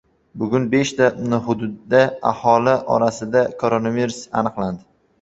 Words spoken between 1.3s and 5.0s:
hududda aholi orasida koronavirus aniqlandi